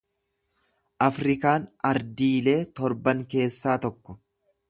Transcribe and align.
Afrikaan 1.07 1.67
ardiilee 1.91 2.57
torban 2.81 3.23
keessaa 3.35 3.79
tokko. 3.87 4.17